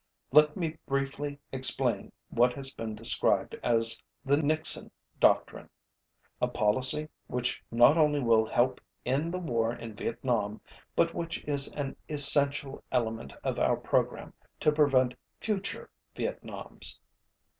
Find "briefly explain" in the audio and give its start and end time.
0.87-2.11